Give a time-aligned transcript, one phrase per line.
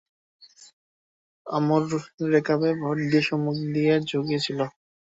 [1.45, 1.81] আমর
[2.31, 4.59] রেকাবে ভর দিয়ে সম্মুখের দিকে ঝুঁকে ছিল।